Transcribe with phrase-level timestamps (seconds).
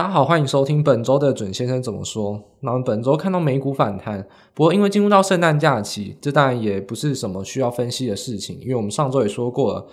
[0.00, 2.42] 大家好，欢迎收听本周的准先生怎么说。
[2.60, 9.86] 那我们本周看到美股反弹，不过因为进入到圣诞假期，这当然也不是什么需要分析的事情，因为我们上周也说过了，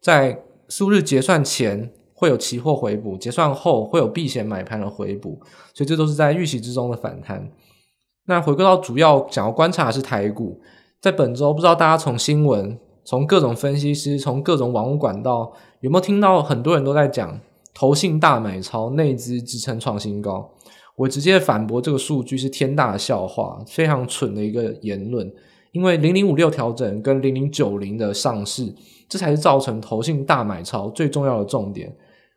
[0.00, 0.36] 在
[0.68, 5.38] 数日结算前会有期货回补，结算后会有避险买盘的回补，
[5.72, 7.48] 所以这都是在预期之中的反弹。
[8.26, 10.58] 那回归到主要想要观察的是台股，
[11.00, 17.38] 在本周不知道大家从新闻、从各种分析师、从各种网络管道有没有听到很多人都在讲。
[17.74, 20.50] 投信大买超，内资支撑创新高。
[20.96, 25.32] 我直接反驳这个数据是天大的笑话，非常蠢的一个言论。
[25.72, 28.74] 因为零零五六调整跟零零九零的上市，
[29.08, 31.90] 这才是造成投信大买超最重要的重点，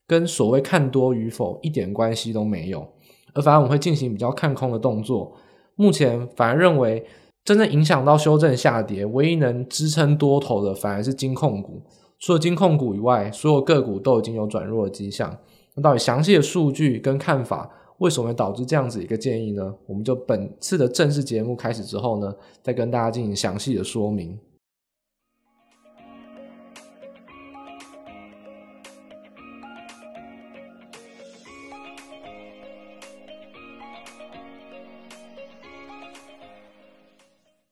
[0.07, 2.87] 跟所谓看多与否一点关系都没有。
[3.33, 5.33] 而反而我们会进行比较看空的动作。
[5.75, 7.05] 目前反而认为，
[7.43, 11.81] 真正影响到修正下跌，唯一能支撑多头的，反而是金控股。
[12.19, 15.37] 除了金控股以外，所有个股都已经有转弱的迹象。
[15.75, 19.75] 那到底详细的数据跟看法，为什么会导致这样子一个建议呢？
[19.85, 24.39] 我们就本次的正式节目开始之后呢，再跟大家进行详细的说明。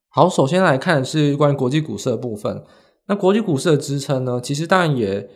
[0.10, 2.64] 好，首先来看的是关于国际股市的部分。
[3.08, 4.40] 那国际股市的支撑呢？
[4.42, 5.28] 其实当然也，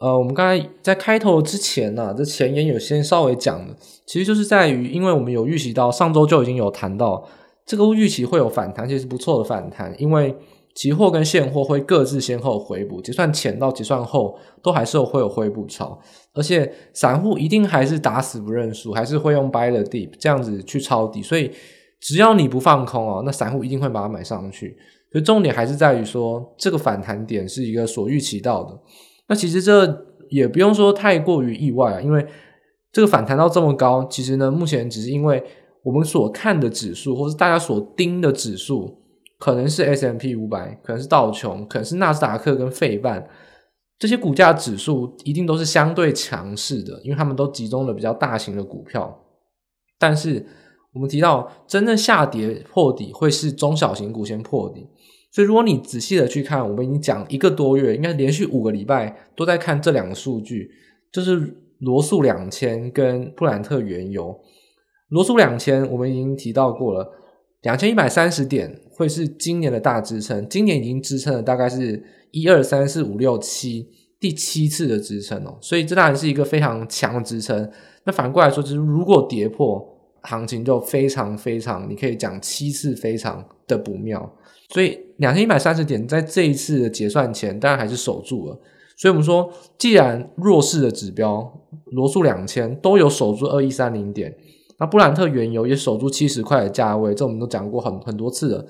[0.00, 3.74] 呃，我们刚才在开头之前呢、啊，这前言有先稍微讲的，
[4.06, 7.26] 其实就是在于，因为我们有预习到上周就已经有谈到
[7.64, 10.34] 这个预期会有反弹，其实不错的反弹，因为
[10.74, 15.98] 期货跟现货会各自先后回补，结算前到结算后都还是会有回补潮，
[16.34, 21.50] 而且散户一定还是打死不认输，还是会用 buy the deep 这样子去抄底，所以
[22.00, 24.76] 只要你不放空哦，那散户一定会把它买上去。
[25.10, 28.78] 所以重点还是在于说，这个反弹点是一个所预期到的。
[29.28, 32.26] 那其实这也不用说太过于意外啊，因为
[32.92, 35.42] 这个反弹到这么高，其实呢，目前只是因为
[35.82, 39.02] 我们所看的指数，或是大家所盯的指数，
[39.38, 43.26] 可能是 S M P 五百可能是道琼，可能是纳斯达克跟费半
[43.98, 49.18] 这些股价指数，一定都是相对强势的，因为他们都集中了比较大型的股票，
[49.98, 50.44] 但是。
[50.94, 54.86] 我们提到，真正下跌破底会是中小型股先破底，
[55.30, 60.70] 所以如果你仔细的去看，我们已经讲一个多月，应该连续五个礼拜都在看这两个数据，
[61.12, 64.34] 就是罗素两千跟布兰特原油。
[65.10, 67.06] 罗素两千我们已经提到过了，
[67.62, 73.86] 两千一百三十点会是今年的大支撑，今年已经支撑了大概是一二三四五六七
[74.18, 77.70] 第七次的支撑哦，所以这当然是一个非常强的支撑。
[78.04, 79.96] 那反过来说，就是如果跌破。
[80.22, 84.30] 行情就非常非常，你可以讲七次非常的不妙，
[84.70, 88.58] 所以两千一百三十点在这一次的结算前，当然还是守住了。
[88.96, 91.60] 所以我们说，既然弱势的指标
[91.92, 94.36] 罗素两千都有守住二一三零点，
[94.78, 98.66] 那布兰特原油也守住七十块的价位，这我们都讲过很很多次了，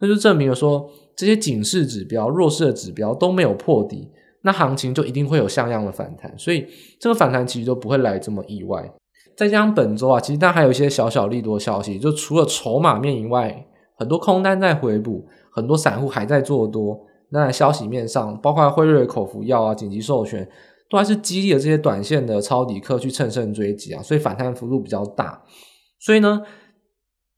[0.00, 4.08] 那就证明了说，这些警示指标、弱势的指标都没有破底，
[4.42, 6.66] 那行情就一定会有像样的反弹，所以
[6.98, 8.92] 这个反弹其实都不会来这么意外。
[9.38, 16.98] 再加上本周啊，其实它还有一些小小利多消息，就除了筹码面以外，很多空单在回补，很多散户还在做多。
[17.30, 20.48] 那消息面上，包括辉瑞口服药啊、紧急授权，
[20.90, 25.40] 都还是激励了这些短线的抄底客去乘胜追击啊，所以反弹幅度比较大。
[26.00, 26.42] 所以呢，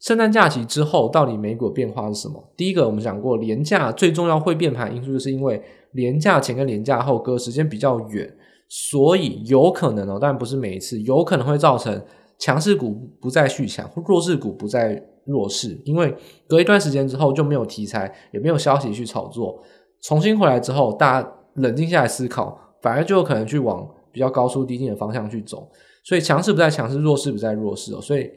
[0.00, 2.50] 圣诞假期之后到底美股变化是什么？
[2.56, 5.62] 第一个我们讲过，廉价最重要会变盘因素，就是因为
[5.92, 8.34] 廉价前跟廉价后隔时间比较远。
[8.72, 12.00] 所以有可能哦，但不是每一次，有可能会造成
[12.38, 16.14] 强势股不再续强，弱势股不再弱势，因为
[16.46, 19.60] 隔一段时间之后就没有题材，也没有消息去炒作，
[20.02, 25.68] 重新回来之后，大家冷静下来思考，反而就有可能去往比较高出低进的方向去走。
[26.04, 28.00] 所以强势不再强势，弱势不再弱势哦。
[28.00, 28.30] 所以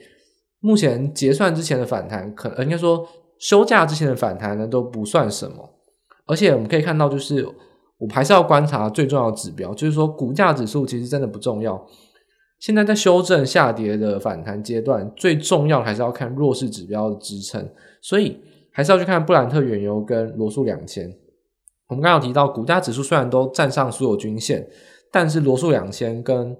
[0.62, 3.08] 目前结算之前的反弹，可能应该说
[3.38, 5.70] 休假之前的反弹呢都不算什么，
[6.26, 7.48] 而且我们可以看到就是。
[8.04, 11.88] 我还是要观察最重要的指标，就是说股价指数其实真的不重要。
[12.60, 17.70] 现在在修正下跌的反弹阶段，最重要的还是要看弱势指标的支撑，
[18.02, 18.38] 所以
[18.72, 21.10] 还是要去看布兰特原油跟罗素两千。
[21.88, 24.68] 我们刚刚有提到，股价指数虽然都站上所有均线，
[25.12, 26.58] 但是罗素两千跟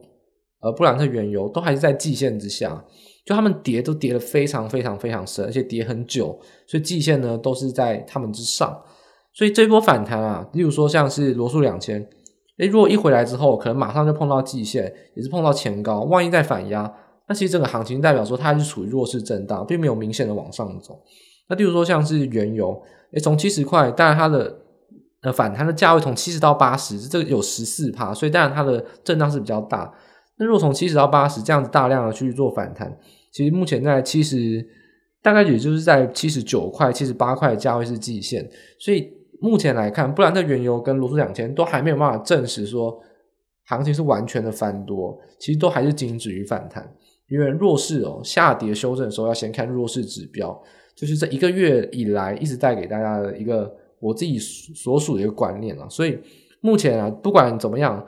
[0.62, 2.86] 呃布兰特原油都还是在季线之下，
[3.26, 8.82] 就他们跌都跌得非常非常非常深，而且跌很久，所以季线呢都是在他们之上。
[9.34, 12.08] 所以这波反弹啊，例如说像是罗素两千，
[12.60, 16.94] 诶，如果一回来之后，可能马上就碰到季线，也是碰到前高，万一再反压，
[17.28, 21.02] 那其实整个行情代表说它还是处于弱势震荡，并没有明显的往上走。
[21.50, 22.80] 那例如说像是原油，
[23.14, 24.56] 诶，从七十块，当然它的
[25.24, 29.92] 呃反弹的价位从七十到八十，这个有十四趴，所以当然它的震荡是比较大。
[30.38, 32.96] 那如果从七十到八十这样子大量的去做反弹，
[33.32, 34.64] 其实目前在七十，
[35.24, 38.48] 大概也就是在七十九块、七十八块的价位是季线，
[38.80, 43.00] 所以目前来看，布兰特原油跟罗素两千都还没有办法证实说
[43.66, 46.94] 行情是完全的翻多，其实都还是仅止于反弹。
[47.30, 50.62] 因为弱势哦，下跌修正的时候要先看弱势指标，
[50.96, 55.88] 就是这一个月以来一直带给大家的一个我自己所属的一个观念啊。
[55.90, 56.20] 所以
[56.62, 58.06] 目前啊，不管怎么样，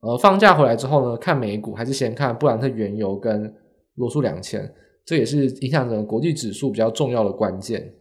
[0.00, 3.52] 呃，放假回来之后呢，看美股还是先看布兰特原油跟
[3.96, 4.72] 罗素两千，
[5.04, 7.92] 这也是影响整个国际指数比较重要的关键。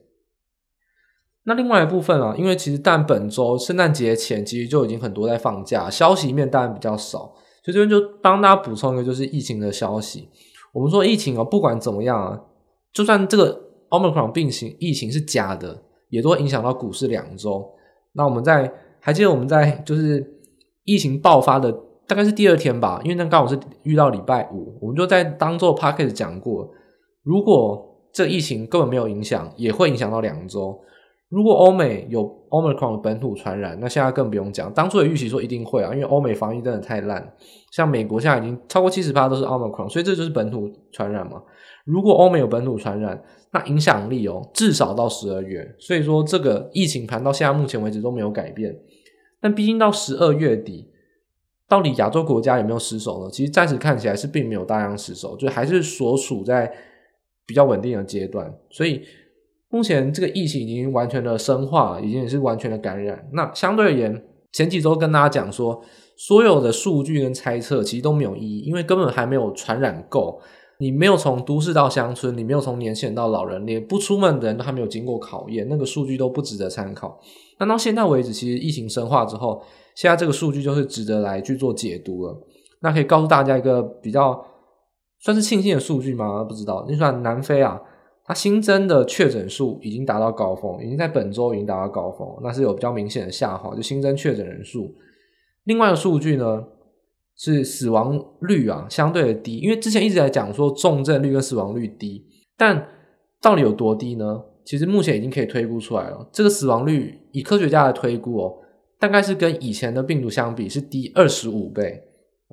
[1.45, 7.33] 那另外一部分啊，因为其实但本周圣诞节前其实就已经很多在放假，消息面当然比较少。
[7.63, 10.29] 所以这边就帮大家补充一个，就是疫情的消息。
[10.73, 12.39] 我们说疫情啊，不管怎么样啊，
[12.93, 17.65] 就算这个 Omicron 病情疫情是假的，也都会影响到股市两周。
[18.13, 20.25] 那我们在还记得我们在就是
[20.83, 21.71] 疫情爆发的
[22.07, 26.69] 大概是第二天吧，因为那刚好是遇到礼拜五，我们就在当做 Podcast 讲过，
[27.23, 30.79] 如果这疫情根本没有影响，也会影响到两周。
[31.33, 34.71] 如果欧美有 Omicron 的本土传染，那现在更不用讲。
[34.71, 37.33] 当初也预期说一定会啊，因为欧美防疫真的太烂。
[37.71, 41.41] 像美国现在已经超过七十趴都是 Omicron，所以这就是本土传染嘛。
[41.85, 43.19] 如果欧美有本土传染，
[43.49, 45.67] 那影响力哦，至少到十二月。
[45.79, 48.77] 所以说这个疫情盘到现在目前为止都没有改变。
[49.41, 50.87] 但毕竟到十二月底，
[51.67, 53.31] 到底亚洲国家有没有失守呢？
[53.31, 56.71] 其实暂时看起来是并没有大量失守，就还是所处在
[57.47, 58.53] 比较稳定的阶段。
[58.69, 59.01] 所以。
[59.73, 63.27] 目前这个疫情已经完全的深化，已经也是完全的感染。
[63.33, 65.81] 那相对而言，前几周跟大家讲说，
[66.15, 70.39] 所有的数据跟猜测其实都没有意义，因为根本还没有传染够。
[70.77, 77.19] 你没有从都市到乡村，你没有从年轻人到老人，连不出门的人都还没有经过考验，那个数据都不值得参考。
[77.57, 79.59] 那到现在为止，其实疫情深化之后，
[79.95, 82.37] 现在这个数据就是值得来去做解读了。
[82.81, 84.45] 那可以告诉大家一个比较
[85.21, 86.43] 算是庆幸的数据吗？
[86.43, 86.85] 不知道。
[86.87, 87.81] 你算南非啊。
[88.25, 94.93] 它新增的确诊数已经达到高峰，已经在本周已经达到高峰，那是有比较明显的下滑，就新增确诊人数。
[95.65, 96.63] 另外的数据呢
[97.35, 102.25] 是死亡率啊，相对的低，因为之前一直在讲说重症率跟死亡率低，
[102.57, 102.87] 但
[103.41, 104.43] 到底有多低呢？
[104.65, 106.29] 其实目前已经可以推估出来了。
[106.31, 108.53] 这个死亡率以科学家的推估哦，
[108.97, 112.01] 大概是跟以前的病毒相比是低二十五倍，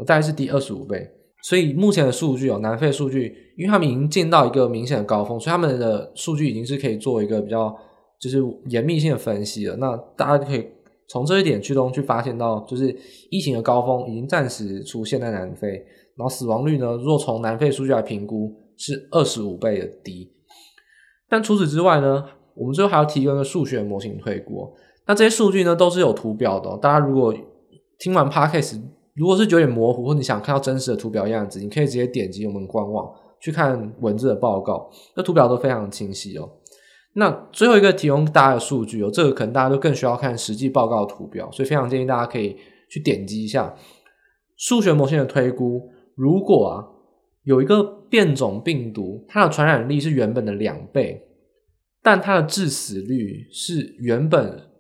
[0.05, 1.09] 大概是低二十五倍。
[1.43, 7.75] 所以目前的数据哦，南非数据，因为他们已经见到一个明显的高峰，所以他们的数据已经是可以做一个比较
[8.21, 9.75] 就是严密性的分析了。
[9.77, 10.67] 那大家可以
[11.09, 12.95] 从这一点去中去发现到，就是
[13.31, 15.69] 疫情的高峰已经暂时出现在南非，
[16.17, 20.31] 然后死亡率呢，若从南非数据来评估是二十五倍的低。
[21.29, 24.71] 但除此之外呢，我们最后还要提供一个数学模型推估。
[25.07, 27.35] 那这些数据呢都是有图表的，大家如果
[27.99, 28.81] 听完 Podcast。
[29.15, 36.49] 如果是有点模糊，或你想看到真实的图表样子，你可以直接点击我们官网去看文字的报告，那图表都非常清晰哦。
[37.15, 42.57] 那最后一个提供大家的数据哦，这个可能大家都更需要看实际报告图表，所以非常建议大家可以
[42.89, 43.75] 去点击一下
[44.57, 45.91] 数学模型的推估。
[46.15, 46.87] 如果啊
[47.43, 51.21] 有一个变种病毒，它的传染力是原本的两倍，
[52.03, 54.71] 但它的致死率是原本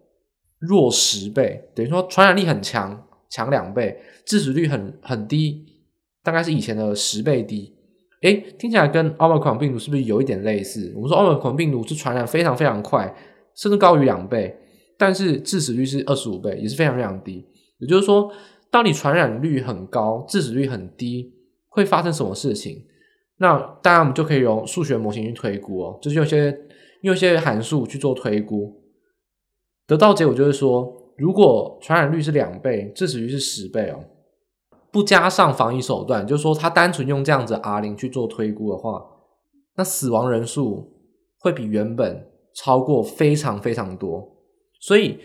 [0.58, 3.06] 弱十倍，等于说传染力很强。
[3.30, 3.96] 强两倍，
[4.26, 5.64] 致死率很很低，
[6.22, 7.72] 大概是以前的十倍低。
[8.22, 10.92] 诶，听起来跟奥密克戎病毒是不是有一点类似？
[10.94, 13.14] 我们说奥密克戎病毒是传染非常非常快，
[13.54, 14.54] 甚至高于两倍，
[14.98, 17.46] 但是致死率是二十五倍，也是非常非常低。
[17.78, 18.30] 也就是说，
[18.70, 21.32] 当你传染率很高，致死率很低，
[21.68, 22.84] 会发生什么事情？
[23.38, 26.54] 那当然我们就可以用数学模型去推估哦，就是用一些
[27.00, 28.82] 用一些函数去做推估，
[29.86, 30.99] 得到结果就是说。
[31.20, 34.02] 如果传染率是两倍，致死率是十倍哦，
[34.90, 39.04] 不加上防疫手段，就是说他单纯用这样子 R 零去做推估的话，
[39.76, 40.90] 那死亡人数
[41.38, 44.26] 会比原本超过非常非常多。
[44.80, 45.18] 所以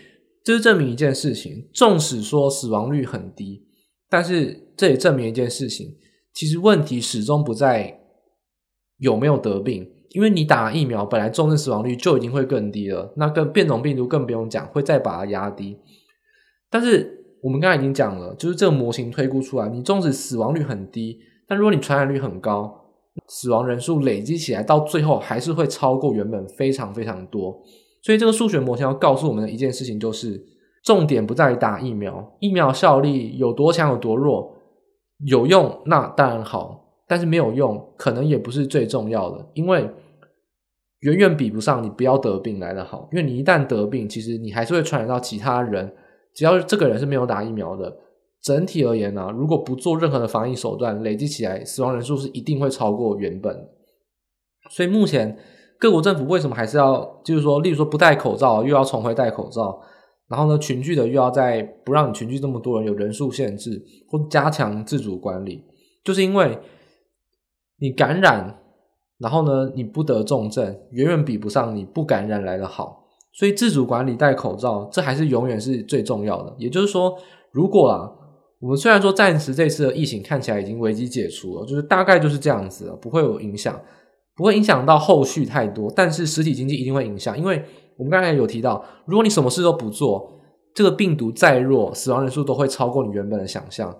[0.44, 3.66] 这是证明一件事情，纵使说死亡率很低，
[4.10, 5.96] 但是这也证明一件事情，
[6.34, 7.98] 其实问题始终不在
[8.98, 9.92] 有没有得病。
[10.10, 15.76] 因为你打疫苗，本来重症死亡率就已经会更低了，那跟变种病毒更不用讲，会再把它压低。
[16.76, 21.18] 但是我们刚才已经讲了，就是这个模型推估出来，你纵使死亡率很低，
[21.48, 22.70] 但如果你传染率很高，
[23.28, 27.58] 死亡人数累积起来到最后还是会超过原本非常非常多。
[28.02, 30.38] 所以这个数学模型要告诉我们的一件事情就是，
[30.84, 34.54] 重点不在于打疫苗，疫苗效力有多强有多弱，
[35.24, 36.84] 有用那当然好。
[37.08, 39.88] 但是没有用，可能也不是最重要的，因为
[41.00, 43.08] 远远比不上你不要得病来得好。
[43.12, 45.90] 因为你一旦得病，其实你还是会传染到其他人。
[46.36, 47.96] 只要这个人是没有打疫苗的，
[48.42, 53.68] 整体而言呢、如果不做任何的防疫手段，累积起来死亡人数是一定会超过原本。
[54.70, 55.38] 所以目前
[55.78, 59.80] 各国政府为什么还是要，就是说，例如说不戴口罩又要重回戴口罩，
[60.28, 65.64] 然后呢群聚的又要在不让你群聚这么多人，有人数限制或加强自主管理，
[66.04, 66.58] 就是因为
[67.78, 68.58] 你感染，
[69.18, 73.05] 然后呢你不得重症，远远比不上你不感染来的好。
[73.38, 76.54] 所以自主管理戴口罩，这还是永远是最重要的。
[76.58, 77.14] 也就是说，
[77.52, 78.10] 如果啊，
[78.60, 83.78] 我们虽然说暂时这次的疫情看起来已经危机解除了，就是大概就是这样子，不会有影响，
[84.34, 85.92] 不会影响到后续太多。
[85.94, 87.62] 但是实体经济一定会影响，因为
[87.98, 90.32] 我们刚才有提到，如果你什么事都不做，
[90.74, 93.94] 这个病毒再弱，死亡人数都会超过你原本的想象，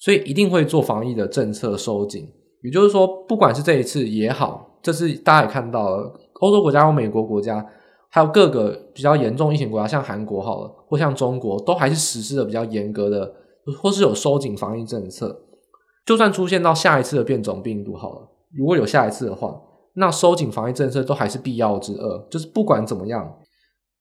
[0.00, 2.26] 所以一定会做防疫的政策收紧。
[2.64, 7.64] 也就是说，不管是这一次也好，这次大家也看到了，欧洲国家或美国国家。
[8.14, 13.32] 还有各个比较严重疫情国家，像韩国好了，或像中国，都还是实施的比较严格的，
[13.80, 15.34] 或是有收紧防疫政策。
[16.04, 19.58] 就算出现到下一次的变种病毒好了，如果有下一次的话，
[19.94, 22.18] 那收紧防疫政策都还是必要之二。
[22.28, 23.34] 就是不管怎么样，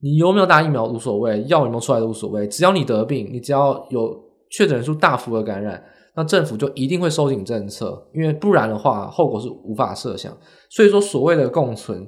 [0.02, 4.14] 你有没有打疫苗无所谓，药有没有出来都无所谓，只要你得病，你只要有
[4.50, 5.82] 确诊人数大幅的感染，
[6.18, 10.36] 那政府就一定会收紧政策，因为不然的话，后果是无法设想。
[10.70, 12.06] 所以说，所谓的共存。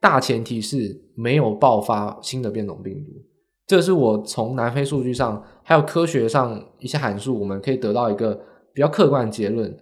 [0.00, 3.10] 大前提是没有爆发新的变种病毒，
[3.66, 8.32] 这是我从南非数据上还有科学上一些函数，我们可以得到一个
[8.72, 9.76] 比较客观的结论，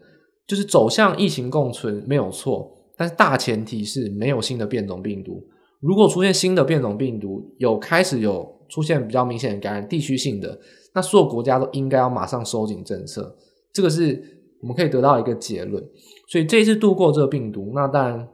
[0.46, 5.44] 就是走向疫情共存没有错，但是大前提是没有新的变种病毒。
[5.80, 10.58] 如果出现新的变种病毒，有开始有出现比较明显的感染，地区性的，
[10.94, 13.37] 那所有国家都应该要马上收紧政策，
[13.75, 15.85] 这个是我们可以得到一个结论。
[16.28, 18.26] 所以这一次度过这个病毒，那当然。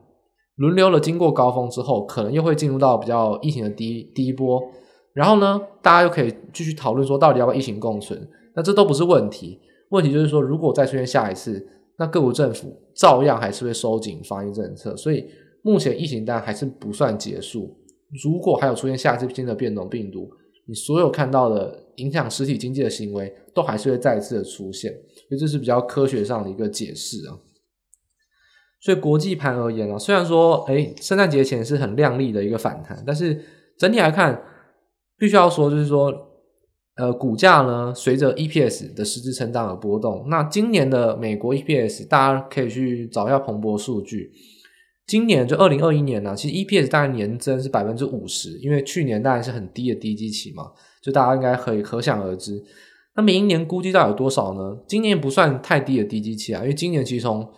[0.62, 4.62] 轮流了，经过高峰之后，可能又会进入到比较疫情的第一第一波，
[5.12, 8.28] 然后呢，大家又可以继续讨论说，到底要不要疫情共存？
[8.54, 11.66] 那这都不是问题，问题就是说，如果再出现下一次，
[11.98, 15.26] 那各国政府照样还是会收紧防疫政策，所以
[15.62, 17.76] 目前疫情当然还是不算结束。
[18.22, 20.30] 如果还有出现下一次新的变种病毒，
[20.66, 24.92] 你所有看到的影响实体经济的行为，都还是会再次的出现，
[25.28, 27.36] 所以这是比较科学上的一个解释啊。
[28.82, 33.40] 所以国际盘而言啊，虽然说，哎，圣诞节前是很亮丽的一个反弹，但是
[33.78, 34.42] 整体来看，
[35.16, 36.12] 必须要说，就是说，
[36.96, 40.26] 呃，股价呢，随着 EPS 的实质成长而波动。
[40.28, 44.32] 那今年的美国 EPS，大家可以去找一下彭博数据。
[45.06, 52.60] 今年就二零二一年呢，其实 EPS 大概年增是百分之五十，因为去年当然是很低的低基期嘛，就大家应该可以可想而知。
[53.14, 54.76] 那明年估计到底有多少呢？
[54.88, 57.48] 今年不算太低的低基期啊，因为今年其实从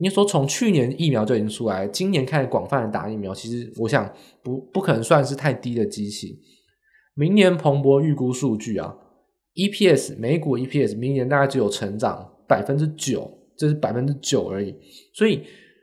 [0.00, 4.08] 你说从去年疫苗就已经出来，今年开始广泛的打疫苗，其实我想
[4.42, 6.38] 不不可能算是太低的机器。
[7.14, 8.96] 明年彭博预估数据啊
[9.56, 14.72] ，EPS 美股 EPS 明年大概只有成长百分之九，这是百分之九而已。
[15.12, 15.42] 所以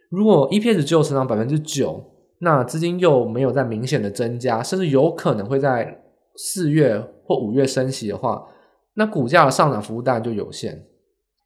[0.09, 2.01] 如果 EPS 只有成长百分之九，
[2.39, 6.03] 那资金又没有在明显的增加，甚至有可能会在
[6.37, 8.47] 四月或五月升息的话，
[8.93, 10.85] 那股价的上涨幅度当然就有限。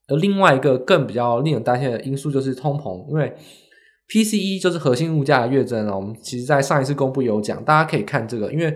[0.10, 3.34] 而另外一个更比较令人担心的因素就是通膨，因为
[4.10, 5.96] PCE 就是核心物价的月增啊。
[5.96, 8.76] 我们其实在上一次公布有讲，大家可以看这个，因为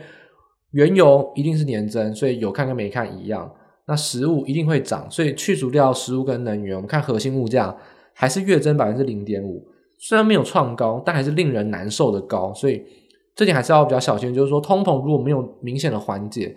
[0.72, 3.52] 原油一定是年增，所以有看跟没看一样。
[3.86, 7.76] 那食物一定会涨，所以去除掉食物跟能源，我们看核心物价
[8.14, 9.68] 还是月增百分之零点五，
[10.00, 12.54] 虽然没有创高，但还是令人难受的高。
[12.54, 12.82] 所以
[13.36, 16.56] 这点还是要比较小心，就是说通膨如果没有明显的缓解，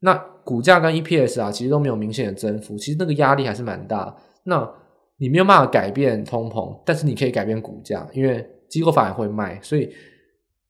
[0.00, 4.14] 那股价跟 EPS 啊，其实都没有明显的增幅，其实那个压力还是蛮大。
[4.44, 4.70] 那
[5.16, 9.58] 你没有办法改变通膨，但是你可以改变股价，因为机构反而会卖。
[9.62, 9.88] 所以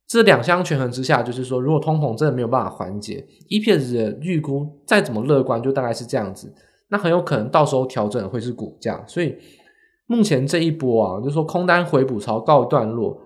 [0.07, 6.55] 这两相权衡之下，就是说，如果通膨真的没有办法缓解，EPS 的预估再怎么乐观，就大概是这样子。
[6.89, 9.03] 那很有可能到时候调整会是股价。
[9.09, 9.35] 所以
[10.07, 13.19] 目前这一波啊，就说空单回补潮告一段落，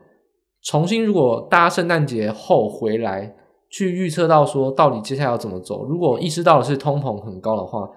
[0.62, 3.34] 重新如果大家圣诞节后回来。
[3.70, 7.88] 去预测到说到底接下来要怎么走，如果意识到的是通膨很高的话，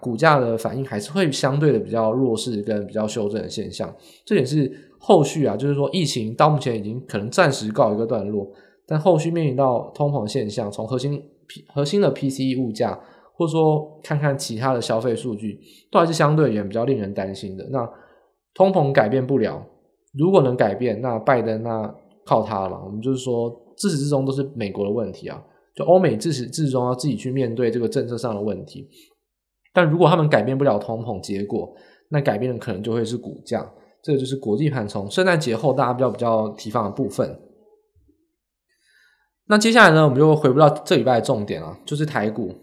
[0.00, 3.94] 股价的反应还是会相对的比较弱势跟比较修正的现象。
[4.24, 8.46] 这点是后续啊，就是说疫情到目前已经可能暂时告一个段落，
[8.86, 11.22] 但后续面临到通膨现象，从核心
[11.74, 12.98] 核心的 PCE 物价，
[13.34, 17.66] 或者说看看其他的消费数据，都还是相对而言比较令人担心的。
[17.70, 17.86] 那
[18.54, 19.62] 通膨改变不了，
[20.18, 21.94] 如果能改变，那拜登那
[22.24, 22.82] 靠他了。
[22.82, 23.67] 我们就是说。
[23.78, 25.42] 自始至终都是美国的问题啊！
[25.74, 28.88] 就欧美自始至终要自己去面对这个政策上的问题。
[29.72, 31.72] 但如果他们改变不了通膨结果，
[32.10, 33.70] 那改变的可能就会是股价。
[34.02, 37.38] 这个就是国际盘从圣诞节后大家比较比较提防的部分。
[39.46, 42.54] 那接下来呢，我们就回不到这礼拜的重点啊，就是台股。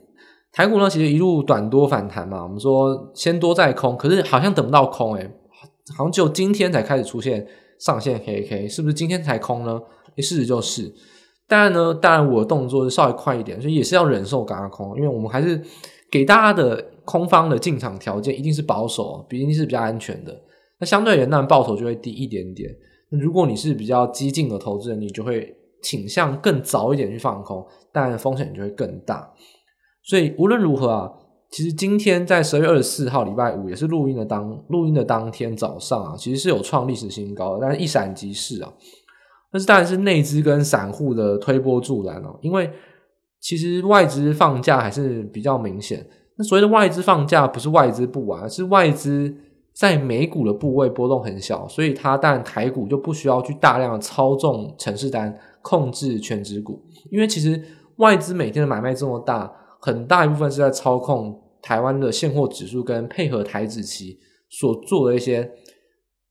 [0.52, 5.30] 台股呢，其实一路短多反弹嘛，我们说先多再空，可是好像等不到空诶、
[5.98, 7.46] 好像只有今天才开始出现
[7.80, 9.82] 上线 K K，是不是今天才空呢？
[10.22, 10.94] 事实就是，
[11.48, 15.62] 当然呢，当然我的动作是稍微快一点，所以也是要忍受轧空，因为我们还是
[16.12, 20.36] 给大家的空方的进场条件一定是保守，毕竟是比较安全的。
[20.80, 22.70] 那相对而言，当然报酬就会低一点点。
[23.10, 29.32] 那如果你是比较激进的投资人，你就会倾向更早一点去放空，但风险就会更大。
[30.04, 31.12] 所以无论如何啊，
[31.52, 38.74] 其实今天在十二月二十四号礼拜五也是录音的当录音的当天早上啊，其实是有创历史新高，但是一闪即逝啊。
[39.56, 42.70] 但是当然是内资跟散户的推波助澜哦，因为
[43.40, 46.06] 其实外资放假还是比较明显。
[46.38, 49.34] 那所谓的外资放假，不是外资不玩，是外资
[49.74, 57.64] 在美股的部位波动很小，所以它当然台股就不需要去大量的操纵程式单控制全值股，因为其实
[58.00, 59.50] 外资每天的买卖这么大。
[59.80, 64.18] 很大一部分是在操控台湾的现货指数，跟配合台指期
[64.50, 65.48] 所做的一些，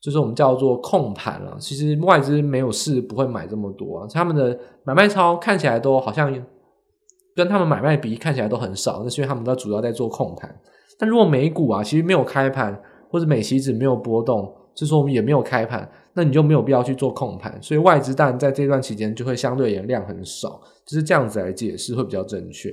[0.05, 1.57] 就是我们叫做控盘了。
[1.59, 6.31] 其实外资没有事不会买这么多啊，他们的买卖超看起来都好像
[7.35, 10.55] 跟他们买卖比看起来都很少，那是因为他们都主要在做控盘。
[10.99, 17.59] 但如果美股啊，其实没有开盘或者美期指没有波动，就是说我们也没有开盘，那你就没有必要去做控盘。
[17.63, 22.71] 所以外资当然在这段期间就会相对也量很少，就是这样子来解释会比较正确。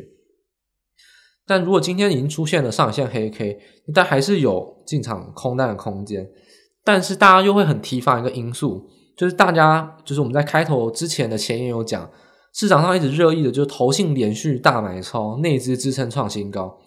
[1.47, 3.57] 但如果今天已经出现了上影线黑 K，
[3.93, 6.29] 但还是有进场空单的空间。
[6.83, 12.09] 但是大家又会很提防一个因素，就是大家就是我们在开头之前的前言有讲，
[12.53, 16.77] 市场上一直热议的就是投信连续大买超，内资支撑创新高。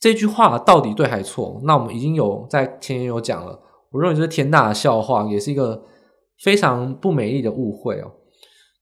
[0.00, 1.60] 这句话到底对还错？
[1.64, 3.60] 那我们已经有在前言有讲了，
[3.92, 5.84] 我认为这是天大的笑话，也是一个
[6.42, 8.10] 非常不美丽的误会哦。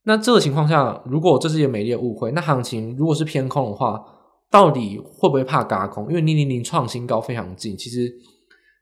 [0.05, 4.03] 那这个情况下，如果这是一个美丽的误会，那行情如果是偏空的话，
[4.51, 6.09] 到底会不会怕嘎空？
[6.09, 8.11] 因为零零零创新高非常近，其实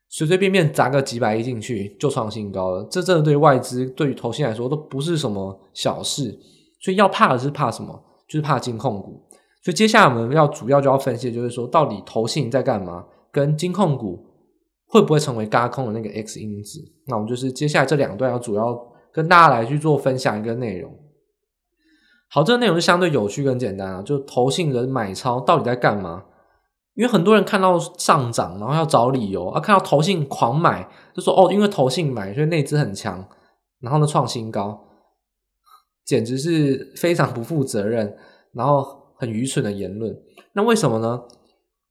[0.09, 2.89] 随随便便砸个几百亿进去就创新高了。
[2.91, 6.39] 这真的对外资、对于投信来说都不是什么小事。
[6.81, 8.05] 所以要怕的是怕什么？
[8.27, 9.23] 就是怕金控股。
[9.63, 13.05] 所以接下来我们要主要就要分析，就是说到底投信在干嘛？
[13.31, 14.25] 跟金控股
[14.87, 16.81] 会不会成为轧空的那个 X 因子？
[17.07, 18.79] 那我们就是接下来这两段要主要
[19.13, 20.91] 跟大家来去做分享一个内容。
[22.31, 26.25] 好，这个内容是相对有趣跟简单啊，就投信人买超到底在干嘛？
[26.99, 33.25] 因为很多人看到上涨，然后要找理由啊，看到投信狂买，就说哦，因为投信买，所以内资很强，
[33.81, 34.77] 然后呢创新高，
[36.05, 38.17] 简直是非常不负责任，
[38.53, 38.85] 然后
[39.17, 40.13] 很愚蠢的言论。
[40.55, 41.23] 那为什么呢？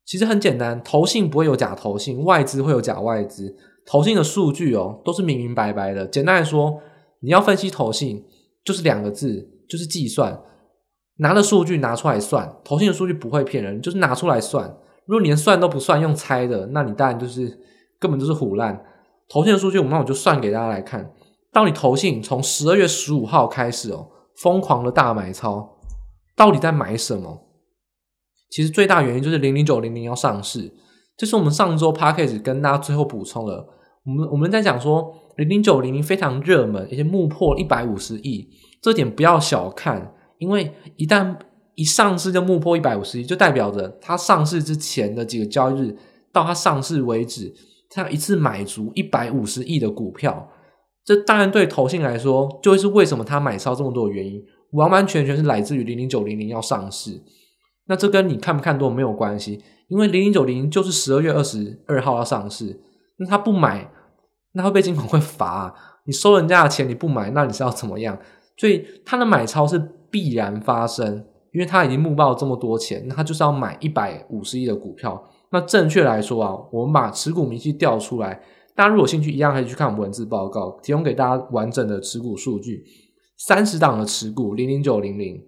[0.04, 6.06] 其实很简单，投信不会有假投信，外资会有假外资，投信的数据哦都是明明白白的。
[6.06, 6.80] 简单来说，
[7.20, 8.24] 你要分析投信，
[8.64, 9.54] 就是两个字。
[9.68, 10.40] 就是计算，
[11.18, 14.74] 拿了数据拿出来算，投信的数据不会骗人，就是拿出来算。
[15.08, 17.58] 如果连算都不算，用猜的，那你当然就是
[17.98, 18.84] 根本就是胡烂。
[19.26, 21.10] 投信的数据，我们那我就算给大家来看。
[21.50, 24.06] 到底投信从十二月十五号开始哦，
[24.42, 25.78] 疯狂的大买超，
[26.36, 27.48] 到底在买什么？
[28.50, 30.74] 其实最大原因就是零零九零零要上市，
[31.16, 33.66] 这是我们上周 Podcast 跟大家最后补充了。
[34.04, 38.46] 我们我们在讲说零零九零零非常热门，而且目破一百五十亿。
[38.82, 41.36] 这点不要小看，因为一旦
[41.78, 45.96] 一上市就目破一百五十亿，就代表着它上市之前的几个交易日
[46.32, 47.54] 到它上市为止，
[47.88, 50.50] 它一次买足一百五十亿的股票。
[51.04, 57.22] 这当然对投信来说，就会是为什么它买超这么多的原因，完完全全是来自于零零九零零要上市。
[57.86, 62.80] 那这跟你看不看多没有关系，因为零零九零零就是十二月二十二号要上市，
[63.18, 63.88] 那他不买，
[64.54, 65.74] 那会被金管会罚啊。
[66.06, 68.18] 你收人家的钱你不买，那你是要怎么样？
[68.56, 69.78] 所以他的买超是
[70.10, 75.22] 必然发生，因为他已经募报了这么多钱，那他就是要买一百五十亿的股票。
[75.50, 78.40] 那正确来说啊，我们把持股明细调出来，
[78.74, 82.84] 大家如果有兴趣，一样可以去看我们文字报告，提供给大家完整的持股数据。
[83.38, 85.42] 三十档的持股零零九零零，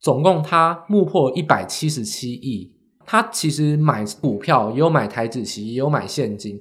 [0.00, 2.74] 总共他募破一百七十七亿。
[3.04, 6.60] 他其实买股票也有买台指期，也有买现金。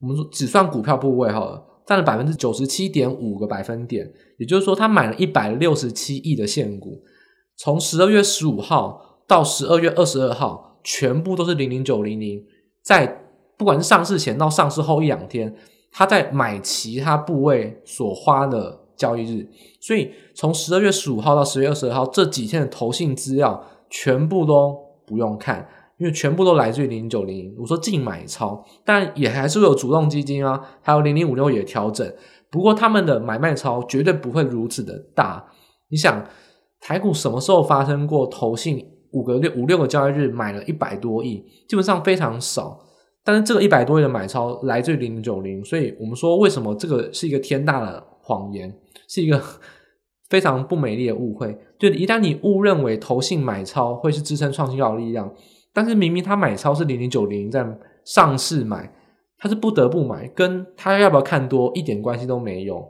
[0.00, 1.66] 我们说只算股票部位好了。
[1.86, 4.08] 占了百分之九十七点五个百分点，
[4.38, 7.02] 也就是说，他买了一百六十七亿的现股，
[7.62, 12.42] 从十二月十五号到十二月二十二号，全部都是零零九零零，
[12.82, 13.22] 在
[13.58, 15.54] 不管是上市前到上市后一两天，
[15.92, 19.46] 他在买其他部位所花的交易日，
[19.78, 24.74] 所以从十二月十五号到十月二十二号这几天的投信资料，全部都
[25.06, 25.68] 不用看。
[25.98, 32.10] 因为全部都来自于零零九零零，我说净买超，但也还是有主动基金啊，还有零零五六也调整，
[32.50, 35.44] 不过他们的买卖超绝对不会如此的大。
[35.90, 36.24] 你想，
[36.80, 42.80] 台股什么时候发生过投信五个六五六个交易日买了一百多亿，基本上非常少。
[43.22, 48.74] 但是这个一百多亿的买超来自于零零九零，所以我们说为什么这个是一个天大的谎言，
[49.08, 49.40] 是一个
[50.30, 51.56] 非常不美丽的误会。
[51.78, 55.30] 就一旦你误认为投信买超会是支撑创新高的力量，
[55.74, 57.66] 但是明明他买超是零零九零在
[58.06, 58.90] 上市买，
[59.36, 62.82] 他是不得不买，跟他要不要看多一点关系都没有，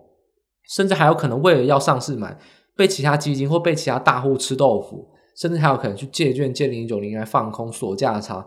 [0.68, 2.38] 甚至还有可能为了要上市买，
[2.80, 8.46] 被其他基金或被其他大户吃豆腐，甚至还有可能去借券借零零九零来放空锁价差。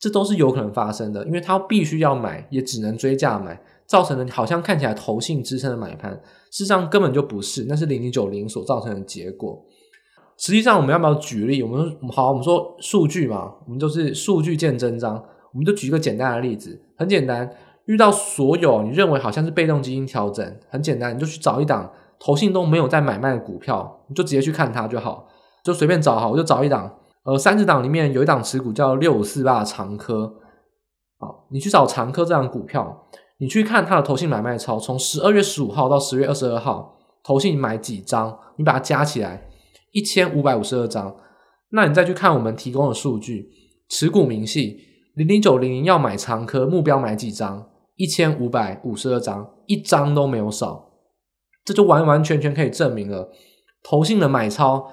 [0.00, 6.10] 这都是有可能发生的，因为他必须要买，也只能追价买，造成的好像看起来投信支撑的买盘，
[6.50, 9.64] 事实上根本就不是，那是零零九零所造成的结果。
[10.36, 11.62] 实际上，我们要不要举例？
[11.62, 15.24] 我们好，我们说数据嘛，我们就是数据见真章。
[15.52, 17.48] 我们就举一个简单的例子，很简单，
[17.86, 21.88] 遇到所有你认为好像是被动基金调整，很简单，你就去找一档
[22.20, 25.28] 投信都没有在买卖的股票，你就直接去看它就好，
[25.64, 26.92] 就随便找好，我就找一档。
[27.24, 30.32] 呃，三十档里面有一档持股叫六五四八长科，
[31.18, 33.06] 好，你去找长科这档股票，
[33.38, 39.46] 你去看它的投信买卖超，从十二月十五号到十月二十二号，投信买几张，你把它加起来
[39.92, 41.14] 一千五百五十二张，
[41.70, 43.50] 那你再去看我们提供的数据，
[43.90, 44.78] 持股明细
[45.14, 50.87] 零零九零零要买长科，目标买几张，一千五百五十二张，一张都没有少，
[51.68, 53.30] 这就完完全全可以证明了
[53.82, 54.90] 投信的买超。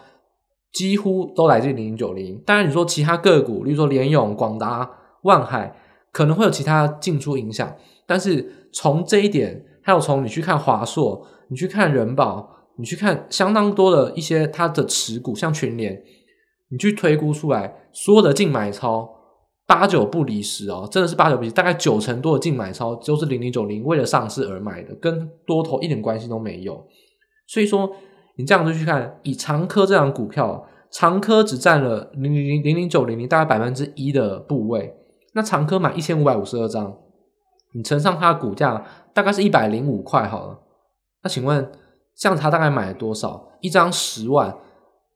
[0.73, 2.37] 几乎都来自于零零九零。
[2.45, 4.91] 当然，你说其他个股，例如说联咏、广达、
[5.23, 5.73] 万海，
[6.11, 7.73] 可能会有其他进出影响。
[8.05, 16.03] 但是从这一点，还有从你去看华硕，你去看人保，你去看相当多的一些它的持股，像群联，
[16.69, 19.14] 你去推估出来，所有的净买超
[19.67, 26.85] 八九不离十哦，真的是八九不离，大概九成多的净买超就是零零九零为了上市而买的，跟多头一点关系都没有。
[27.47, 27.91] 所以说。
[28.37, 34.93] 你这样子去看，以长科这档股票，长科只占了零零零零零九零零大概百分之一的部位。
[35.35, 36.97] 那长科买一千五百五十二张，
[37.73, 40.59] 你乘上它的股价大概是一百零五块好了。
[41.23, 41.71] 那请问，
[42.17, 43.47] 这样它大概买了多少？
[43.61, 44.53] 一张十万，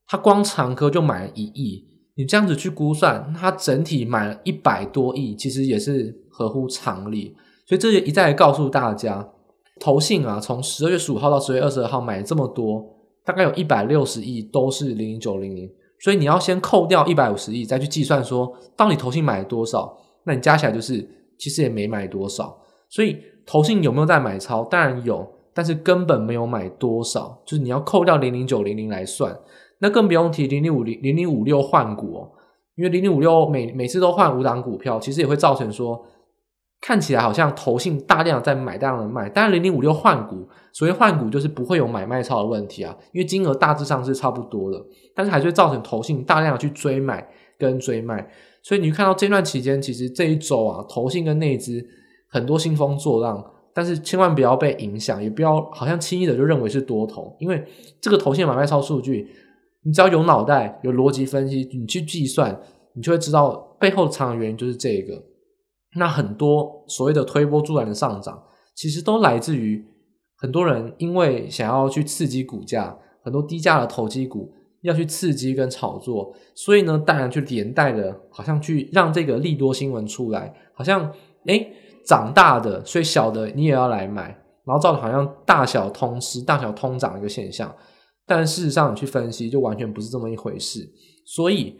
[0.07, 1.88] 它光长科就买了一亿。
[2.19, 7.33] 你这样子去估算，它整体买了一百多亿，其实也是合乎常理。
[7.65, 9.25] 所以这就一再告诉大家，
[9.79, 12.85] 投信啊，从十二月十五号到十月二十二号买这么多。
[13.23, 22.59] 大概有一百六十亿都是零零九零零，所以你要先扣掉一百五十亿，再去计算说到底投信买了多少，那你加起来就是其实也没买多少。
[22.89, 24.65] 所以投信有没有在买超？
[24.65, 29.33] 当然有，但是根本没有买多少，就是你要扣掉零零九零零来算，
[29.79, 32.31] 那更不用提零零五零零零五六换股哦，
[32.75, 36.05] 因为零零五六每每次都换五档股票，其实也会造成说。
[36.81, 39.27] 看起来好像投信大量在买，大量的卖。
[39.27, 44.81] 但是，零零五六换股，所谓换股就是不会有买卖超的问题啊，因为金额大致上是差不多的，
[45.13, 48.25] 但是还是会造成投信大量的去追买跟追卖。
[48.63, 51.85] 所以你看到这段期间，其实这一周啊，投信跟内资
[52.29, 57.61] 很多兴风作浪，但是千万不要被影响，也不要好像轻易的就认为是多头，因为
[57.99, 59.27] 这个投信买卖超数据，
[59.83, 62.59] 你只要有脑袋、有逻辑分析，你去计算，
[62.93, 65.23] 你就会知道背后的长远原因就是这个。
[65.95, 68.43] 那很多所谓的推波助澜的上涨，
[68.75, 69.83] 其实都来自于
[70.37, 81.11] 很多人因为想要去刺激股价，很多低价的投机股要去刺激跟炒作，所以呢，当然就连带的，好像去让这个利多新闻出来，好像
[81.47, 81.73] 诶
[82.05, 84.25] 长大的，所以小的你也要来买，
[84.65, 87.73] 然后造成好像大小通吃、大小通涨的一个现象，
[88.29, 90.87] 但事实上你去分析，就完全不是这么一回事，
[91.25, 91.75] 所以。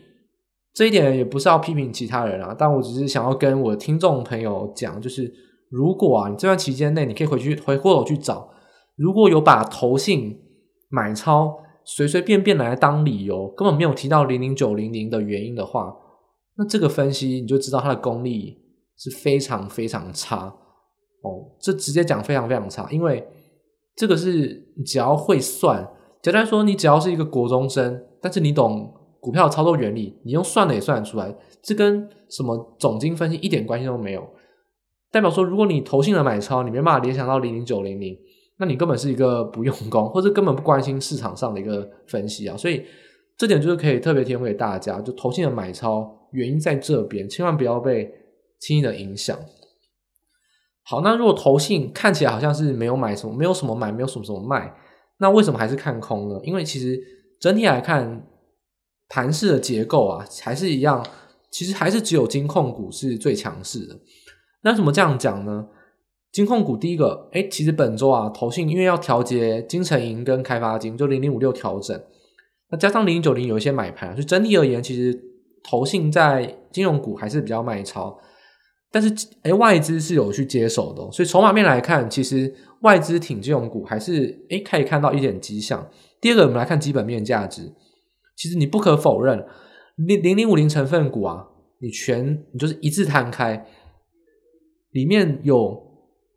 [0.71, 5.29] 这一点也不是要批评其他人啊，但我只是想要跟我的听众朋友讲，就是
[5.69, 8.47] 如果啊，你这段期间内你可以回去回过头去找，
[8.95, 10.39] 如果有把投信
[10.88, 15.93] 买超随随便便来当理由，根本没有提到零零九零零的原因的话，
[16.55, 18.59] 那这个分析你就知道它的功力
[18.95, 20.55] 是非常非常差
[21.23, 23.27] 哦，这直接讲非常非常差，因为
[23.95, 25.85] 这个是你只要会算，
[26.21, 28.95] 简单说，你只要是一个国中生，但是你懂。
[29.21, 34.25] 股票的操作原理，你用算的也算得出来，这跟什么总经分析一点关系都没有。
[35.12, 38.17] 代表说，如果你投信的买超，你没办法联想到零零九零零，
[38.60, 42.55] 那你根本是一个不用功，或者根本不关心市场上的一个分析啊。
[42.55, 42.82] 所以
[43.38, 48.10] 这点就是可以特别提供给大家，就投信的买超原因在这边，千万不要被
[48.62, 49.38] 轻易的影响。
[50.86, 54.73] 好，那如果投信看起来好像是没有买什么，没有什么买，没有什么什么卖，
[55.19, 56.39] 那为什么还是看空呢？
[56.43, 56.99] 因为其实
[57.39, 58.25] 整体来看。
[59.12, 61.03] 盘势的结构啊，还是一样，
[61.49, 63.99] 其实还是只有金控股是最强势的。
[64.62, 65.67] 那怎么这样讲呢？
[66.32, 71.99] 金控股第一个，哎，其实本周啊，投信因为要调节金城银跟开发金，就零零五六调整，
[72.69, 75.19] 那加上零零九零有一些买盘，所以整体而言，其实
[75.63, 78.15] 投信在金融股还是比较卖超。
[78.91, 85.89] 但是，哎，外资是有去接手的，所以筹码面来看，其实外资挺金融股还是诶可以看到一点迹象。
[86.22, 87.74] 第二个，我们来看基本面价值，
[88.36, 89.46] 其实你不可否认，
[89.96, 91.48] 零零零五零成分股啊，
[91.80, 93.65] 你全你就是一字摊开，
[94.92, 95.82] 里面有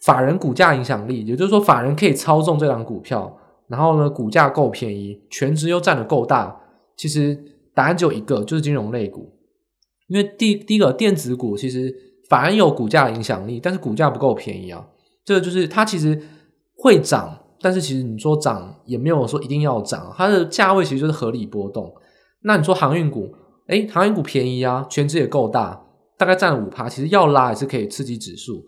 [0.04, 6.60] 法人股价影响力，也就是说法人可以操纵这档股票，然后呢股价够便宜，全值又占得够大，
[6.96, 7.38] 其实
[7.74, 9.32] 答案只有一个，就是金融类股，
[10.08, 12.10] 因为第第一个电子股其实。
[12.28, 14.88] 反而有股价影响力，但是股价不够便宜啊。
[15.24, 16.20] 这个就是它其实
[16.76, 21.92] 会涨，但是其实你说涨也没有说一定要涨，它的价位其实就是合理波动。
[22.42, 23.32] 那你说航运股，
[23.68, 25.80] 诶，航运股便宜啊，全值也够大，
[26.18, 28.62] 大概占了五趴，其实要拉也是可以刺激指数。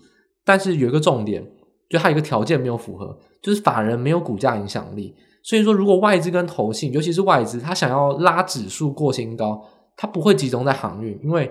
[0.45, 1.45] 但是有一个重点，
[1.91, 5.15] 就它有一个条件没有符合，就是法人没有股价影响力。
[5.43, 9.61] 所以说，如果外资跟投信，尤其是外资，它想要拉指数过新高，
[9.97, 11.51] 它不会集中在航运，因为。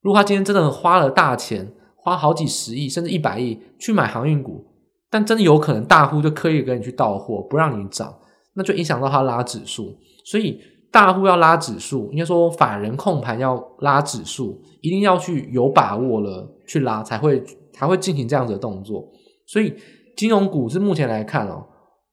[0.00, 1.72] 如果他今天真的花了大钱，
[2.08, 4.66] 花好几十亿甚至一百亿去买航运股，
[5.10, 8.18] 但真的有可能大户就刻意跟你去到货，不让你涨，
[8.54, 9.96] 那就影响到他拉指数。
[10.24, 17.42] 所以大户要拉指数，应该说法人控盘要拉指数，一定要去有把握了去拉，才会
[17.72, 19.06] 才会进行这样子的动作。
[19.46, 19.74] 所以
[20.16, 21.64] 金融股是目前来看哦，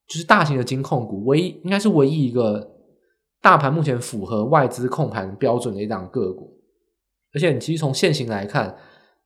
[0.07, 2.71] 就是大型的金控股，唯一应该是唯一一个
[3.41, 6.51] 大盘目前符合外资控盘标准的一档个股。
[7.33, 8.77] 而且你其实从现行来看，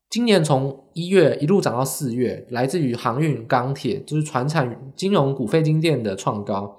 [0.10, 6.78] 今年从一月一路涨到四月，来自于航运、钢铁，就是传产、金融股、非金电的创高。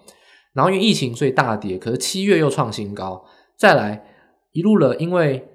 [0.52, 3.24] 然后因为疫情所以大跌，可是七月又创新高。
[3.56, 4.02] 再来
[4.50, 5.46] 一路了，因为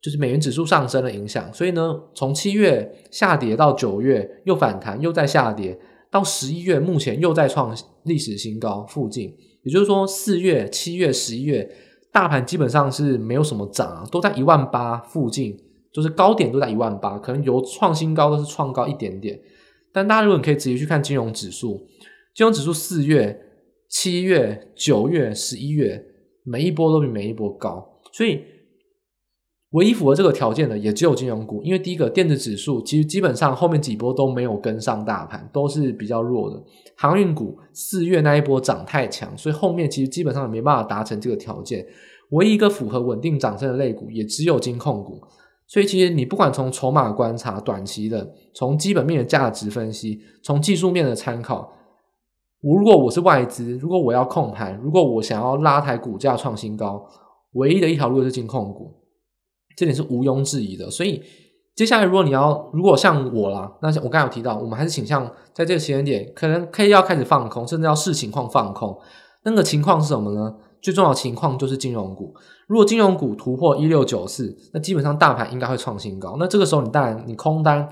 [0.00, 5.76] 就是美元指数上升的影响，所以呢，从七月下跌到九月又反弹，又在下跌，
[6.12, 9.34] 到十一月目前又在创历史新高附近。
[9.64, 11.68] 也就是说，四月、七月、十一月。
[12.12, 15.58] 大盘基本上是没有什么涨，都在一万八附近，
[15.94, 19.40] 就是高点都在一万八，可能有创新高都是创高一点点。
[19.92, 21.86] 但大家如果你可以直接去看金融指数，
[22.34, 23.40] 金融指数四月、
[23.88, 26.04] 七月、九月、十一月，
[26.42, 28.42] 每一波都比每一波高，所以
[29.70, 36.60] 唯一符合这个条件的也只有金融股，因为第一个电子指数其实基本上后面几波都没有跟上大盘，都是比较弱的。
[36.96, 41.86] 航运股四月那一波涨太强，所以后面其实基本上也没办法达成这个条件。
[42.30, 45.20] 唯一一个符合稳定涨升的类股，也只有金控股。
[45.66, 51.72] 所以其实你不管从筹码观察、短期的，从基本面的价值分析，从技术面的参考，
[52.60, 57.06] 我如果我是外资，如果我要控盘，如果我想要拉抬股价创新高，
[57.52, 58.94] 唯一的一条路就是进控股，
[59.76, 60.90] 这点是毋庸置疑的。
[60.90, 61.22] 所以
[61.74, 68.96] 接下来如果你要，如果像我啦，那我刚才有提到，我们还是倾向在这个时间点，可能可以要开始放空，甚至要视情况放空。
[69.44, 70.54] 那个情况是什么呢？
[70.84, 72.34] 最重要的情况就是金融股，
[72.66, 76.36] 如果金融股突破一六九四，那基本上大盘应该会创新高。
[76.38, 77.88] 那这个时候你当然你空单，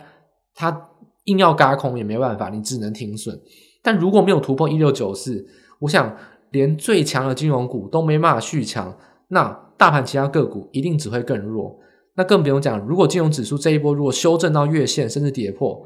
[0.54, 0.90] 它
[1.24, 3.40] 硬要嘎空也没办法，你只能停损。
[3.82, 5.42] 但如果没有突破一六九四，
[5.78, 6.14] 我想
[6.50, 8.94] 连最强的金融股都没办法续强，
[9.28, 11.74] 那大盘其他个股一定只会更弱。
[12.14, 15.82] 那更不用讲，如果金融指数这一波如果修正到月线甚至跌破，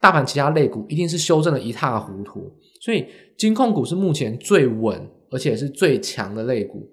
[0.00, 2.52] 大盘其他类股一定是修正的一塌糊涂。
[2.80, 5.08] 所以金控股是目前最稳。
[5.30, 6.88] 而且是最强的类股，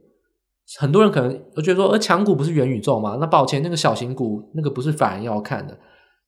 [0.79, 3.17] 很多人可能会觉得说，而强股不是元宇宙吗？
[3.19, 5.77] 那抱歉，那个小型股那个不是法人要看的，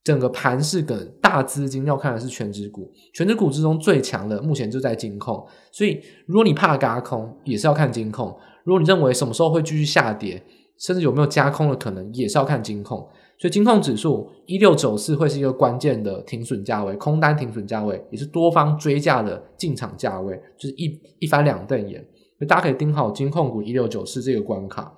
[0.03, 10.41] 整个盘是个大资金要看的是权值股，权值股之中最强的目前就在金控，所以如果你怕轧空，也是要看金控；如果你认为什么时候会继续下跌，
[10.79, 13.07] 甚至有没有加空的可能，也是要看金控。
[13.39, 22.01] 所以金控指数一六九四会是一个关键的停损价位，空单停损价位，也是多方追价的进场价位，就是一一翻两瞪眼。
[22.39, 24.97] 所以大家可以盯好金控股一六九四这个关卡。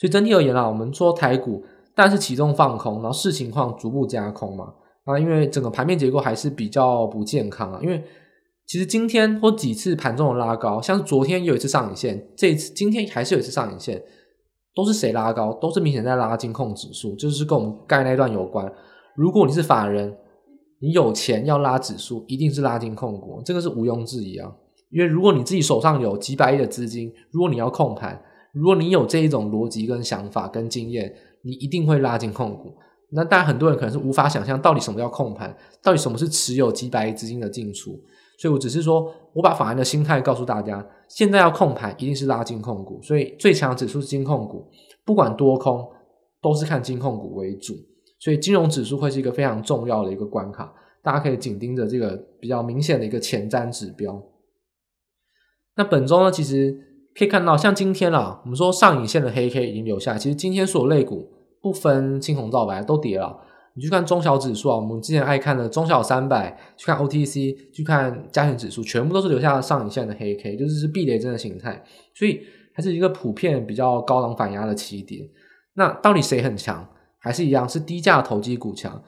[0.00, 1.64] 所以整体而言啦，我们说台股，
[1.94, 4.74] 但是启动放空，然后视情况逐步加空嘛。
[5.04, 7.78] 啊，因为整个盘面结构还是比较不健康啊。
[7.80, 8.02] 因为
[8.66, 14.02] 其实今天或几次盘中的拉高，像是昨天有一次上影线，这一次今天还是有一次上影线。
[14.76, 15.54] 都是谁拉高？
[15.54, 18.70] 都是明显在拉金控指数，就是跟我们刚才那段有关。
[19.14, 20.14] 如果你是法人，
[20.78, 24.52] 你有钱要拉指数，一定是拉金控股，这个是毋庸置疑啊。
[24.90, 31.12] 因为如果你自己手上有几百亿的资金，如果你要控盘，如果你有这一种逻辑跟想法跟经验，
[31.42, 32.74] 你一定会拉金控股。
[33.10, 37.98] 那当然，很多人可能是无法想象到底什么叫控盘，到底什么是持有几百亿资金的进出。
[38.38, 44.68] 所以我只是说，我把法人的心态告诉大家，现在要控盘一定是拉金控股，所以最强指数是金控股，
[45.04, 45.88] 不管多空
[46.42, 47.74] 都是看金控股为主，
[48.18, 54.22] 所以金融指数会是一个非常重要的一个关卡，大家可以紧盯着这个比较明显的一个前瞻指标。
[55.76, 56.78] 那本周呢，其实
[57.14, 61.30] 可以看到，像今天啦，我们说上影线的黑 K 已经留下，其实今天所有类股
[61.62, 63.38] 不分青红皂白都跌了。
[63.76, 71.84] 你去看中小指数啊，我们之前爱看的中小三百，去看 OTC，去看加权指数，全部都是留下上影线的黑 K，就是是避雷针的形态，
[72.14, 72.40] 所以
[72.74, 75.28] 还是一个普遍比较高档反压的起点。
[75.74, 76.88] 那到底谁很强？
[77.18, 79.02] 还是一样是低价投机股强？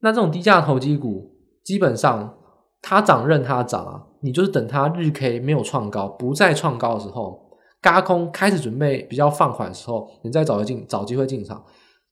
[0.00, 2.38] 那这种低价投机股，基本上
[2.80, 7.38] 它涨任它涨啊，你就是等它日 K 没有创高，不再创高的时候，
[7.82, 11.62] 嘎空开始准备比较放缓的时候，你再找个进找机会进场。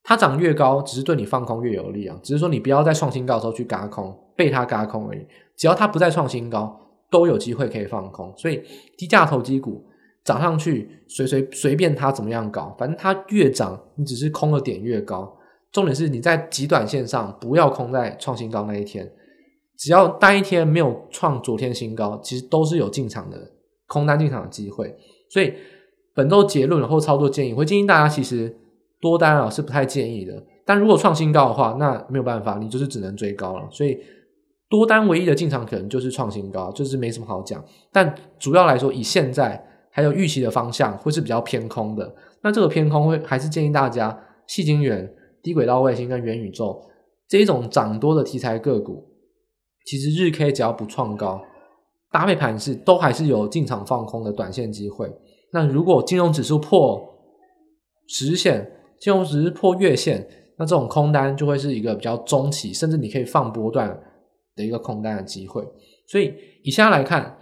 [0.06, 2.14] 它涨越高，只是对你放空越有利啊。
[2.22, 5.26] 只是说你不要在创新高的时候去嘎空，被它嘎空而已。
[5.56, 6.78] 只要它不再创新高，
[7.10, 8.30] 都有机会可以放空。
[8.36, 8.62] 所以
[8.98, 9.82] 低价投机股
[10.22, 15.34] 涨上去，随随随便它怎么样搞，反正它越涨，你只是空的点越高。
[15.72, 19.10] 重点是你在极短线上不要空在创新高那一天，
[19.78, 23.52] 只要单一天没有创昨天新高，其实都是有进场的
[23.86, 24.94] 空单进场的机会。
[25.30, 25.54] 所以
[26.12, 28.54] 本周结论或操作建议，我会建议大家其实。
[29.04, 33.68] 多单啊是不太建议的，但如果创新高的话，那没有办法，你就是只能追高了。
[33.70, 34.00] 所以
[34.70, 37.62] 多单唯一的进场可能就是创新高，就是没什么好讲。
[37.92, 42.14] 但主要来说，以现在还有预期的方向，会是比较偏空的。
[42.40, 46.82] 那这个偏空会还是建议大家，细晶圆、低轨道卫星跟元宇宙
[47.28, 49.06] 这一种涨多的题材个股，
[49.84, 51.42] 其实日 K 只要不创高，
[52.10, 55.12] 搭配盘势都还是有进场放空的短线机会。
[55.52, 57.02] 那如果金融指数破
[58.08, 58.70] 十线，
[59.04, 64.00] 金融只是破月线，那这种空单就会是一个比较中期，甚至你可以放波段
[64.56, 65.62] 的一个空单的机会。
[66.08, 67.36] 所以以下来看，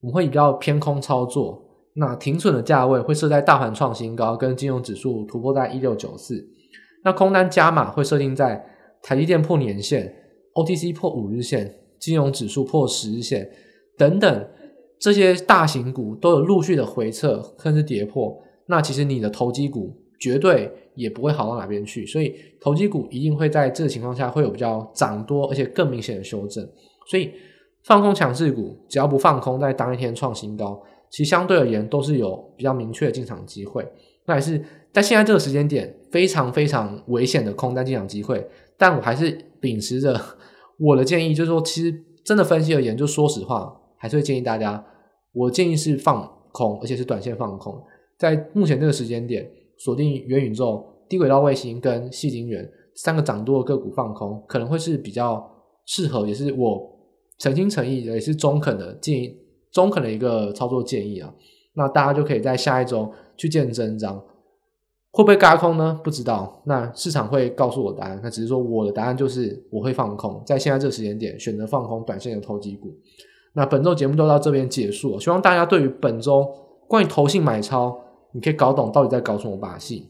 [0.00, 1.60] 我们会比较偏空操作。
[1.96, 6.40] 那停损的价位会设在大盘创新高跟金融指数突破在一六九四。
[7.02, 8.64] 那空单加码会设定在
[9.02, 10.14] 台积电破年线、
[10.54, 13.50] OTC 破五日线、金融指数破十日线
[13.98, 14.48] 等等
[15.00, 18.40] 这些大型股都有陆续的回撤，甚至跌破。
[18.66, 19.96] 那其实你的投机股。
[20.20, 26.62] 绝对也不会好到哪边去，所以投机股一定会在这个情况下会有比较涨多，而且更明显的修正。
[27.06, 27.32] 所以
[27.84, 33.84] 放空强势股，只要不放空在当一天创新高，其实相对而言都是有比较明确的进场机会。
[34.26, 38.46] 那也是在现在这个时间点非常非常危险的空单进场机会。
[38.76, 40.20] 但我还是秉持着
[40.78, 44.84] 我的建议，就是说，其实真的分析而言，就说实话，还是会建议大家，
[45.32, 47.82] 我建议是放空，而且是短线放空，
[48.18, 49.50] 在目前这个时间点。
[49.80, 55.50] 锁定元宇宙、低轨道卫星跟矽晶圆三个涨多的个股放空，可能会是比较
[55.86, 56.86] 适合，也是我
[57.38, 59.34] 诚心诚意的，也是中肯的建议，
[59.72, 61.32] 中肯的一个操作建议啊。
[61.72, 64.22] 那大家就可以在下一周去见真章，
[65.12, 65.98] 会不会嘎空呢？
[66.04, 68.20] 不知道，那市场会告诉我答案。
[68.22, 72.94] 那只是说我的答案就是我会放空，在现在这个时间点选择放空短线的投机股。
[73.54, 76.46] 那本周节目就到这边结束，希望大家对于本周
[76.86, 77.98] 关于投信买超。
[78.32, 80.08] 你可以搞懂到底在搞什么把戏，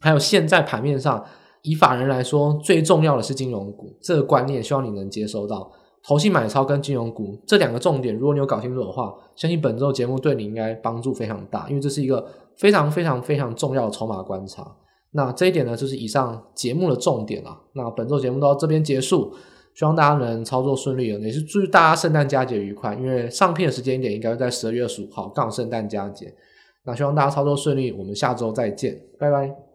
[0.00, 1.24] 还有现在盘面上
[1.62, 5.70] 以法人来说，最重要的是金融股这个观念，希望你能接收到。
[6.02, 14.66] 投信买超跟金融股这两个重点，如果你有搞清楚的话，相信本周节目对你应该帮助非常大，因为这是一个非常非常非常重要的筹码观察。
[15.12, 17.54] 那这一点呢，就是以上节目的重点了。
[17.74, 19.30] 那本周节目到这边结束，
[19.74, 22.94] 希望大家能操作顺利，也是祝大家圣诞佳节愉快。
[22.94, 26.32] 因为上片的时间点应该在十二月二十五号，刚好圣诞佳节。
[26.84, 29.69] 那希望大家操作顺利，我们下周再见，拜拜。